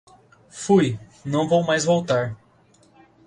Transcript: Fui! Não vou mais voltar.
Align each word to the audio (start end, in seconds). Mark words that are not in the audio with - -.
Fui! 0.49 0.97
Não 1.23 1.47
vou 1.47 1.63
mais 1.63 1.85
voltar. 1.85 2.35